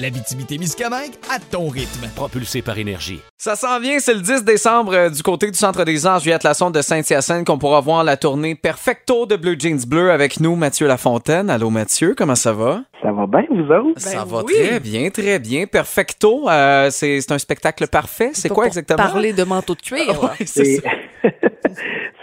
L'Abitibi-Témiscamingue 0.00 1.12
à 1.28 1.40
ton 1.40 1.68
rythme. 1.68 2.06
Propulsé 2.14 2.62
par 2.62 2.78
énergie. 2.78 3.20
Ça 3.36 3.56
s'en 3.56 3.80
vient, 3.80 3.98
c'est 3.98 4.14
le 4.14 4.20
10 4.20 4.44
décembre 4.44 4.94
euh, 4.94 5.10
du 5.10 5.22
côté 5.24 5.50
du 5.50 5.58
Centre 5.58 5.84
des 5.84 6.06
Anges, 6.06 6.22
Juliette 6.22 6.44
Lassonde 6.44 6.72
de 6.74 6.82
Saint-Hyacinthe 6.82 7.44
qu'on 7.46 7.58
pourra 7.58 7.80
voir 7.80 8.04
la 8.04 8.16
tournée 8.16 8.54
Perfecto 8.54 9.26
de 9.26 9.34
Blue 9.34 9.56
Jeans 9.58 9.80
Bleu 9.86 10.12
avec 10.12 10.38
nous, 10.38 10.54
Mathieu 10.54 10.86
Lafontaine. 10.86 11.50
Allô 11.50 11.70
Mathieu, 11.70 12.14
comment 12.16 12.36
ça 12.36 12.52
va? 12.52 12.82
Ça 13.02 13.10
va 13.10 13.26
bien, 13.26 13.42
vous 13.50 13.72
autres? 13.72 14.00
ça 14.00 14.24
va 14.24 14.42
oui. 14.44 14.54
très 14.54 14.78
bien, 14.80 15.10
très 15.10 15.38
bien. 15.40 15.66
Perfecto, 15.66 16.48
euh, 16.48 16.90
c'est 16.90 17.20
c'est 17.20 17.32
un 17.32 17.38
spectacle 17.38 17.86
parfait. 17.88 18.30
C'est 18.34 18.48
Pas 18.48 18.54
quoi 18.54 18.64
pour 18.64 18.68
exactement? 18.68 18.98
Parler 18.98 19.32
de 19.32 19.42
manteau 19.44 19.74
de 19.74 19.80
cuir. 19.82 20.06
là. 20.06 20.18
Ouais, 20.38 20.46
c'est 20.46 20.64
C'est 20.64 20.76
ça. 20.76 20.82
c'est 20.84 21.07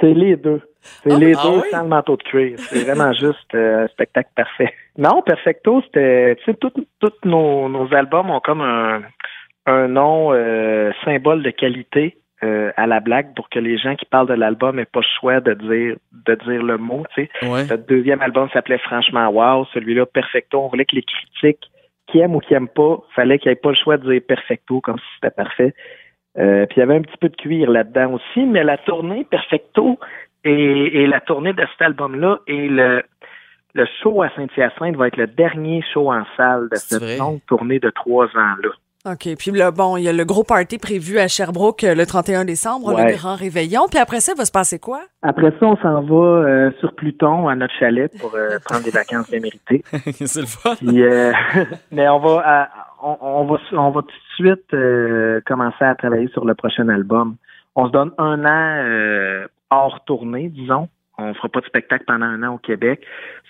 les 0.01 0.35
deux. 0.35 0.61
C'est 0.81 1.11
Ah, 1.11 1.17
les 1.17 1.33
ah 1.37 1.41
deux 1.43 1.57
oui? 1.57 1.69
sans 1.71 1.83
le 1.83 1.89
manteau 1.89 2.17
de 2.17 2.23
cuir. 2.23 2.59
C'est 2.59 2.83
vraiment 2.83 3.11
juste 3.19 3.53
euh, 3.55 3.85
un 3.85 3.87
spectacle 3.87 4.29
parfait. 4.35 4.73
Non, 4.97 5.21
Perfecto, 5.21 5.81
c'était... 5.83 6.35
Tu 6.37 6.51
sais, 6.51 6.57
tous 6.57 6.71
nos, 7.23 7.69
nos 7.69 7.93
albums 7.93 8.29
ont 8.29 8.39
comme 8.39 8.61
un, 8.61 9.01
un 9.65 9.87
nom 9.87 10.31
euh, 10.33 10.91
symbole 11.03 11.43
de 11.43 11.49
qualité 11.49 12.17
euh, 12.43 12.71
à 12.75 12.85
la 12.85 12.99
blague 12.99 13.33
pour 13.35 13.49
que 13.49 13.59
les 13.59 13.77
gens 13.77 13.95
qui 13.95 14.05
parlent 14.05 14.27
de 14.27 14.33
l'album 14.33 14.77
aient 14.77 14.85
pas 14.85 14.99
le 14.99 15.19
choix 15.19 15.39
de 15.39 15.53
dire 15.53 15.95
de 16.11 16.35
dire 16.35 16.63
le 16.63 16.77
mot, 16.77 17.03
tu 17.15 17.23
sais. 17.23 17.47
Ouais. 17.47 17.65
Notre 17.65 17.87
deuxième 17.87 18.21
album 18.21 18.49
s'appelait 18.51 18.77
Franchement 18.79 19.29
Wow. 19.29 19.65
Celui-là, 19.73 20.05
Perfecto. 20.05 20.59
On 20.61 20.67
voulait 20.67 20.85
que 20.85 20.95
les 20.95 21.03
critiques, 21.03 21.71
qui 22.07 22.19
aiment 22.19 22.35
ou 22.35 22.39
qui 22.39 22.53
aiment 22.53 22.67
pas, 22.67 22.99
fallait 23.15 23.39
qu'ils 23.39 23.49
n'aient 23.49 23.55
pas 23.55 23.69
le 23.69 23.75
choix 23.75 23.97
de 23.97 24.11
dire 24.11 24.21
Perfecto 24.27 24.81
comme 24.81 24.97
si 24.97 25.05
c'était 25.15 25.33
parfait. 25.33 25.73
Euh, 26.37 26.65
puis 26.65 26.77
il 26.77 26.79
y 26.79 26.83
avait 26.83 26.95
un 26.97 27.01
petit 27.01 27.17
peu 27.19 27.29
de 27.29 27.35
cuir 27.35 27.69
là-dedans 27.71 28.13
aussi, 28.13 28.45
mais 28.45 28.63
la 28.63 28.77
tournée 28.77 29.25
Perfecto 29.29 29.97
et, 30.43 31.03
et 31.03 31.07
la 31.07 31.21
tournée 31.21 31.53
de 31.53 31.65
cet 31.71 31.81
album-là 31.87 32.39
et 32.47 32.67
le, 32.67 33.03
le 33.73 33.85
show 34.01 34.21
à 34.21 34.29
Saint-Hyacinthe 34.35 34.95
va 34.97 35.07
être 35.07 35.17
le 35.17 35.27
dernier 35.27 35.83
show 35.93 36.11
en 36.11 36.23
salle 36.37 36.63
de 36.63 36.75
vrai? 36.75 36.77
cette 36.77 37.19
longue 37.19 37.39
tournée 37.47 37.79
de 37.79 37.89
trois 37.89 38.25
ans-là. 38.25 38.69
OK. 39.07 39.27
Puis 39.37 39.51
là, 39.51 39.69
bon, 39.69 39.97
il 39.97 40.03
y 40.03 40.09
a 40.09 40.13
le 40.13 40.25
gros 40.25 40.43
party 40.43 40.79
prévu 40.79 41.19
à 41.19 41.27
Sherbrooke 41.27 41.83
euh, 41.83 41.93
le 41.93 42.07
31 42.07 42.43
décembre, 42.43 42.91
Ouais. 42.95 43.11
le 43.11 43.15
grand 43.17 43.35
réveillon. 43.35 43.81
Puis 43.87 43.99
après 43.99 44.19
ça, 44.19 44.31
il 44.35 44.37
va 44.39 44.45
se 44.45 44.51
passer 44.51 44.79
quoi? 44.79 45.01
Après 45.21 45.51
ça, 45.59 45.65
on 45.67 45.77
s'en 45.77 46.01
va 46.01 46.15
euh, 46.25 46.71
sur 46.79 46.91
Pluton 46.95 47.47
à 47.47 47.55
notre 47.55 47.73
chalet 47.75 48.11
pour 48.19 48.33
euh, 48.33 48.57
prendre 48.65 48.83
des 48.83 48.89
vacances 48.89 49.29
bien 49.29 49.41
méritées. 49.41 49.83
c'est 50.25 50.41
le 50.41 50.47
fun. 50.47 50.73
Puis, 50.75 51.03
euh, 51.03 51.31
mais 51.91 52.09
on 52.09 52.17
va, 52.17 52.41
à- 52.43 52.69
on, 53.05 53.17
on 53.21 53.45
va, 53.45 53.57
on 53.73 53.91
va 53.91 54.01
tout 54.01 54.07
de 54.07 54.35
suite 54.35 54.73
euh, 54.73 55.39
commencer 55.45 55.85
à 55.85 55.95
travailler 55.95 56.27
sur 56.29 56.43
le 56.45 56.55
prochain 56.55 56.89
album. 56.89 57.35
On 57.75 57.87
se 57.87 57.91
donne 57.91 58.11
un 58.17 58.43
an 58.45 58.83
euh, 58.83 59.47
hors 59.69 60.03
tournée, 60.05 60.49
disons. 60.49 60.89
On 61.17 61.33
fera 61.33 61.47
pas 61.49 61.61
de 61.61 61.65
spectacle 61.65 62.03
pendant 62.05 62.25
un 62.25 62.43
an 62.43 62.55
au 62.55 62.57
Québec, 62.57 63.01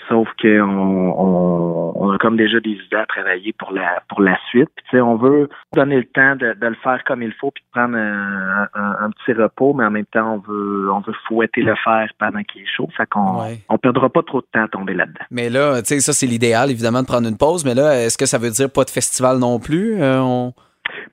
sauf 0.07 0.27
que 0.41 0.61
on, 0.61 1.95
on, 2.01 2.11
a 2.11 2.17
comme 2.19 2.37
déjà 2.37 2.59
des 2.59 2.71
idées 2.71 2.95
à 2.95 3.05
travailler 3.05 3.53
pour 3.53 3.71
la 3.73 4.01
pour 4.09 4.21
la 4.21 4.37
suite. 4.49 4.69
Puis, 4.75 4.85
tu 4.89 4.97
sais, 4.97 5.01
on 5.01 5.15
veut 5.15 5.49
donner 5.73 5.97
le 5.97 6.05
temps 6.05 6.35
de, 6.35 6.53
de 6.53 6.67
le 6.67 6.75
faire 6.83 7.03
comme 7.05 7.21
il 7.23 7.33
faut, 7.33 7.51
puis 7.51 7.63
de 7.63 7.71
prendre 7.79 7.97
un, 7.97 8.67
un- 8.73 8.95
un 9.05 9.09
petit 9.09 9.33
repos, 9.33 9.73
mais 9.73 9.83
en 9.85 9.91
même 9.91 10.05
temps, 10.05 10.33
on 10.35 10.37
veut 10.51 10.91
on 10.91 10.99
veut 10.99 11.13
fouetter 11.27 11.61
le 11.63 11.75
faire 11.83 12.07
pendant 12.19 12.43
qu'il 12.43 12.61
est 12.61 12.67
chaud. 12.75 12.87
Fait 12.95 13.07
qu'on 13.07 13.41
Ouais. 13.41 13.57
on 13.69 13.77
perdra 13.77 14.09
pas 14.09 14.21
trop 14.23 14.41
de 14.41 14.47
temps 14.53 14.63
à 14.63 14.67
tomber 14.67 14.93
là-dedans. 14.93 15.25
Mais 15.31 15.49
là, 15.49 15.81
tu 15.81 15.87
sais, 15.87 15.99
ça, 15.99 16.13
c'est 16.13 16.27
l'idéal, 16.27 16.69
évidemment, 16.71 17.01
de 17.01 17.07
prendre 17.07 17.27
une 17.27 17.37
pause. 17.37 17.65
Mais 17.65 17.73
là, 17.73 17.99
est-ce 18.05 18.17
que 18.17 18.25
ça 18.25 18.37
veut 18.37 18.51
dire 18.51 18.69
pas 18.71 18.83
de 18.83 18.89
festival 18.91 19.39
non 19.39 19.59
plus? 19.59 20.01
Euh, 20.01 20.21
on... 20.21 20.53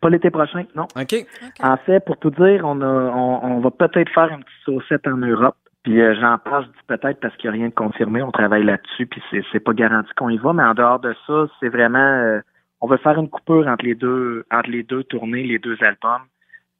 Pas 0.03 0.11
l'été 0.11 0.31
prochain, 0.31 0.65
non. 0.77 0.87
OK. 1.01 1.15
En 1.63 1.77
fait, 1.79 2.05
pour 2.05 2.19
tout 2.19 2.31
dire, 2.31 2.61
on, 2.65 2.81
a, 2.83 2.87
on, 2.87 3.41
on 3.57 3.61
va 3.61 3.71
peut-être 3.71 4.11
faire 4.13 4.29
une 4.31 4.45
petite 4.45 4.65
saucette 4.67 5.07
en 5.07 5.17
Europe. 5.17 5.57
Puis 5.83 6.01
euh, 6.01 6.15
j'en 6.21 6.39
passe 6.39 6.65
du 6.67 6.79
peut-être 6.87 7.19
parce 7.21 7.37
qu'il 7.37 7.51
n'y 7.51 7.57
a 7.57 7.59
rien 7.61 7.69
de 7.69 7.75
confirmé. 7.75 8.23
On 8.23 8.31
travaille 8.31 8.65
là-dessus, 8.65 9.07
puis 9.07 9.21
c'est, 9.31 9.43
c'est 9.51 9.61
pas 9.61 9.73
garanti 9.73 10.11
qu'on 10.17 10.29
y 10.29 10.39
va. 10.39 10.53
Mais 10.53 10.63
en 10.63 10.75
dehors 10.75 11.01
de 11.01 11.15
ça, 11.27 11.47
c'est 11.61 11.69
vraiment 11.69 11.99
euh, 11.99 12.41
on 12.81 12.87
veut 12.87 12.99
faire 12.99 13.19
une 13.19 13.29
coupure 13.29 13.67
entre 13.67 13.85
les 13.85 13.95
deux 13.95 14.45
entre 14.53 14.71
les 14.71 14.83
deux 14.83 15.03
tournées, 15.05 15.43
les 15.43 15.59
deux 15.59 15.77
albums. 15.83 16.23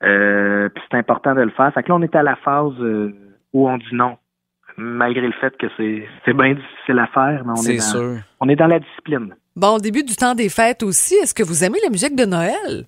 Euh, 0.05 0.69
puis 0.69 0.83
c'est 0.91 0.97
important 0.99 1.35
de 1.35 1.43
le 1.43 1.51
faire. 1.51 1.73
Fait 1.75 1.83
que 1.83 1.89
là, 1.89 1.95
on 1.97 2.03
est 2.03 2.15
à 2.15 2.23
la 2.23 2.37
phase 2.37 2.73
euh, 2.81 3.13
où 3.53 3.69
on 3.69 3.77
dit 3.79 3.85
non. 3.93 4.17
Malgré 4.77 5.27
le 5.27 5.33
fait 5.33 5.55
que 5.59 5.67
c'est, 5.77 6.09
c'est 6.25 6.33
bien 6.33 6.55
difficile 6.55 6.99
à 6.99 7.07
faire, 7.09 7.43
mais 7.45 7.53
on 7.53 7.63
est, 7.63 7.77
dans, 7.77 7.83
sûr. 7.83 8.17
on 8.41 8.49
est 8.49 8.57
dans 8.57 8.67
la 8.67 8.79
discipline. 8.81 9.35
Bon, 9.55 9.77
au 9.77 9.79
début 9.79 10.03
du 10.03 10.17
temps 10.17 10.35
des 10.35 10.49
fêtes 10.49 10.83
aussi, 10.83 11.15
est-ce 11.17 11.35
que 11.35 11.43
vous 11.43 11.63
aimez 11.63 11.79
la 11.85 11.91
musique 11.91 12.17
de 12.17 12.25
Noël? 12.25 12.87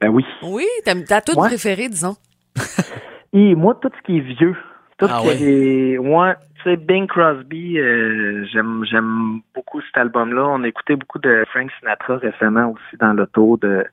Ben 0.00 0.08
oui. 0.08 0.24
Oui, 0.42 0.64
t'as 0.84 0.94
ta 1.02 1.20
toute 1.20 1.36
Ouais. 1.36 1.48
préférée, 1.48 1.88
disons. 1.90 2.16
Et 3.34 3.54
moi, 3.54 3.78
tout 3.82 3.90
ce 3.94 4.02
qui 4.06 4.16
est 4.16 4.20
vieux, 4.20 4.56
tout 4.98 5.06
Ah 5.08 5.20
ce 5.24 5.36
qui 5.36 5.44
est... 5.44 5.98
Moi, 5.98 6.36
tu 6.56 6.62
sais, 6.62 6.76
Bing 6.76 7.06
Crosby, 7.06 7.78
euh, 7.78 8.44
j'aime 8.52 8.84
j'aime 8.90 9.40
beaucoup 9.54 9.80
cet 9.82 9.96
album-là. 9.96 10.46
On 10.48 10.62
a 10.62 10.68
écouté 10.68 10.96
beaucoup 10.96 11.18
de 11.18 11.44
Frank 11.50 11.70
Sinatra 11.78 12.16
récemment 12.16 12.72
aussi 12.72 12.96
dans 13.00 13.12
l'auto. 13.12 13.58
De... 13.60 13.84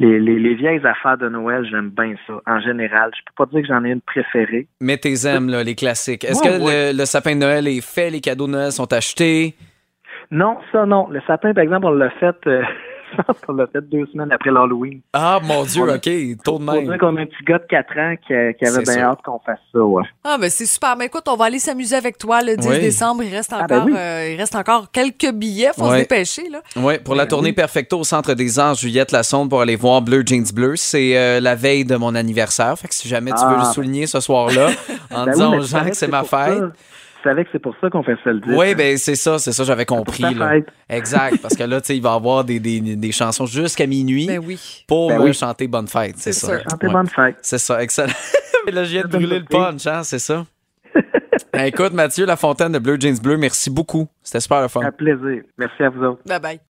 Les, 0.00 0.18
les, 0.18 0.38
les 0.38 0.54
vieilles 0.54 0.84
affaires 0.84 1.18
de 1.18 1.28
Noël, 1.28 1.64
j'aime 1.70 1.90
bien 1.90 2.14
ça. 2.26 2.34
En 2.46 2.60
général, 2.60 3.12
je 3.16 3.20
peux 3.24 3.44
pas 3.44 3.50
dire 3.50 3.62
que 3.62 3.68
j'en 3.68 3.84
ai 3.84 3.90
une 3.90 4.00
préférée. 4.00 4.66
Mais 4.80 4.96
tes 4.96 5.14
aimes, 5.26 5.48
là, 5.48 5.62
les 5.62 5.76
classiques. 5.76 6.24
Est-ce 6.24 6.42
Ouais, 6.42 6.58
que 6.58 6.64
ouais. 6.64 6.92
Le, 6.92 6.98
le 6.98 7.04
sapin 7.04 7.34
de 7.34 7.40
Noël 7.40 7.68
est 7.68 7.80
fait, 7.80 8.10
les 8.10 8.20
cadeaux 8.20 8.46
de 8.46 8.52
Noël 8.52 8.72
sont 8.72 8.92
achetés? 8.92 9.54
Non, 10.30 10.58
ça, 10.72 10.84
non. 10.86 11.08
Le 11.10 11.20
sapin, 11.26 11.54
par 11.54 11.62
exemple, 11.62 11.86
on 11.86 11.92
l'a 11.92 12.10
fait... 12.10 12.36
euh, 12.46 12.62
je 13.16 13.22
pense 13.22 13.36
qu'on 13.46 13.52
l'a 13.54 13.66
fait 13.66 13.80
deux 13.80 14.06
semaines 14.12 14.30
après 14.32 14.50
l'Halloween. 14.50 15.00
Ah, 15.12 15.40
mon 15.42 15.64
Dieu, 15.64 15.82
a- 15.90 15.94
OK, 15.96 16.08
tôt 16.44 16.58
de 16.58 16.64
même. 16.64 16.98
qu'on 16.98 17.16
a 17.16 17.20
un 17.22 17.26
petit 17.26 17.44
gars 17.46 17.58
de 17.58 17.66
4 17.68 17.98
ans 17.98 18.14
qui, 18.26 18.32
avait 18.34 18.82
bien 18.82 19.02
hâte 19.04 19.20
qu'on 19.24 19.38
fasse 19.40 19.58
ça, 19.72 19.80
ouais. 19.80 20.02
Ah, 20.24 20.36
ben 20.40 20.50
c'est 20.50 20.66
super. 20.66 20.96
Mais 20.96 21.06
écoute, 21.06 21.24
on 21.28 21.36
va 21.36 21.46
aller 21.46 21.58
s'amuser 21.58 21.96
avec 21.96 22.18
toi 22.18 22.42
le 22.42 22.56
10 22.56 22.68
Oui. 22.68 22.80
décembre. 22.80 23.22
Il 23.22 23.34
reste 23.34 23.52
Ah, 23.52 23.64
encore, 23.64 23.84
ben 23.86 23.92
oui. 23.92 23.96
euh, 23.96 24.30
il 24.32 24.36
reste 24.40 24.54
encore 24.56 24.90
quelques 24.90 25.32
billets. 25.32 25.70
Faut 25.76 25.90
se 25.90 25.96
dépêcher, 25.96 26.48
là. 26.50 26.60
Oui, 26.76 26.98
pour 26.98 27.14
la 27.14 27.26
tournée 27.26 27.52
Perfecto 27.52 27.98
au 28.00 28.04
Centre 28.04 28.34
des 28.34 28.58
Anges, 28.60 28.80
Juliette 28.80 29.12
Lassonde 29.12 29.48
pour 29.50 29.60
aller 29.60 29.76
voir 29.76 30.02
Bleu 30.02 30.22
Jeans 30.26 30.50
Bleu. 30.54 30.76
C'est 30.76 31.16
euh, 31.16 31.40
la 31.40 31.54
veille 31.54 31.84
de 31.84 31.96
mon 31.96 32.14
anniversaire. 32.14 32.78
Fait 32.78 32.88
que 32.88 32.94
si 32.94 33.08
jamais 33.08 33.30
tu 33.32 33.44
veux 33.44 33.56
Ah. 33.56 33.64
le 33.68 33.72
souligner 33.72 34.06
ce 34.06 34.20
soir-là, 34.20 34.68
en 35.14 35.24
Ben 35.26 35.32
disant 35.32 35.56
aux 35.56 35.62
gens 35.62 35.84
que 35.84 35.94
c'est 35.94 36.08
ma 36.08 36.24
ça- 36.24 36.46
fête. 36.46 36.62
Savais 37.24 37.44
que 37.44 37.50
c'est 37.52 37.58
pour 37.58 37.74
ça 37.80 37.90
qu'on 37.90 38.02
fait 38.02 38.16
ça 38.22 38.32
le 38.32 38.40
10. 38.40 38.50
Oui, 38.56 38.74
ben 38.74 38.96
c'est 38.96 39.14
ça, 39.16 39.38
c'est 39.38 39.52
ça, 39.52 39.64
j'avais 39.64 39.84
compris. 39.86 40.22
ta 40.22 40.30
là. 40.30 40.50
fête. 40.50 40.66
Exact, 40.88 41.38
parce 41.42 41.56
que 41.56 41.64
là, 41.64 41.80
tu 41.80 41.88
sais, 41.88 41.96
il 41.96 42.02
va 42.02 42.12
y 42.12 42.14
avoir 42.16 42.44
des, 42.44 42.60
des, 42.60 42.80
des 42.80 43.12
chansons 43.12 43.46
jusqu'à 43.46 43.86
minuit 43.86 44.26
Ben 44.26 44.40
oui. 44.44 44.84
pour 44.86 45.08
Ben 45.08 45.20
oui. 45.20 45.34
chanter 45.34 45.66
Bonne 45.66 45.88
Fête, 45.88 46.14
c'est 46.18 46.32
C'est 46.32 46.46
ça. 46.46 46.52
Ouais. 46.54 46.88
bonne 46.92 47.08
fête. 47.08 47.36
C'est 47.42 47.58
ça, 47.58 47.82
excellent. 47.82 48.12
Mais 48.66 48.72
là, 48.72 48.84
je 48.84 48.90
viens 48.90 49.02
de 49.02 49.08
brûler 49.08 49.38
le 49.40 49.44
punch, 49.44 49.86
hein, 49.86 50.02
c'est 50.04 50.18
ça? 50.18 50.46
Ben, 51.52 51.64
écoute, 51.66 51.92
Mathieu 51.92 52.26
Lafontaine 52.26 52.72
de 52.72 52.78
Bleu 52.80 52.96
Jeans 52.98 53.18
Bleu, 53.20 53.36
merci 53.36 53.70
beaucoup. 53.70 54.08
C'était 54.22 54.40
super 54.40 54.60
le 54.62 54.68
fun. 54.68 54.80
Un 54.82 54.90
plaisir. 54.90 55.42
Merci 55.56 55.82
à 55.84 55.88
vous 55.90 56.02
autres. 56.04 56.20
Bye 56.26 56.40
bye. 56.40 56.64